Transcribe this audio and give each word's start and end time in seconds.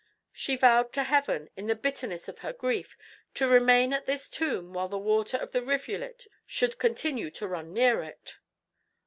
She 0.31 0.55
vowed 0.55 0.93
to 0.93 1.03
heaven, 1.03 1.51
in 1.55 1.67
the 1.67 1.75
bitterness 1.75 2.27
of 2.27 2.39
her 2.39 2.53
grief, 2.53 2.97
to 3.35 3.47
remain 3.47 3.93
at 3.93 4.07
this 4.07 4.29
tomb 4.31 4.73
while 4.73 4.87
the 4.89 4.97
water 4.97 5.37
of 5.37 5.51
the 5.51 5.61
rivulet 5.61 6.25
should 6.47 6.79
continue 6.79 7.29
to 7.29 7.47
run 7.47 7.71
near 7.71 8.01
it." 8.01 8.37